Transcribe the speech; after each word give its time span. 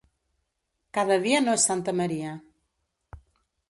Cada 0.99 1.19
dia 1.27 1.43
no 1.45 1.55
és 1.59 1.69
Santa 1.71 1.97
Maria. 2.03 2.37